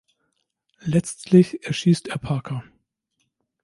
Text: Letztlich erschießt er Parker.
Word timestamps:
Letztlich 0.79 1.63
erschießt 1.63 2.07
er 2.07 2.17
Parker. 2.17 2.63